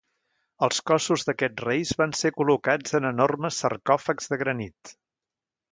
Els 0.67 0.79
cossos 0.91 1.25
d'aquests 1.27 1.63
reis 1.67 1.91
van 2.01 2.15
ser 2.23 2.33
col·locats 2.39 2.99
en 3.01 3.09
enormes 3.13 3.61
sarcòfags 3.65 4.35
de 4.35 4.43
granit. 4.45 4.99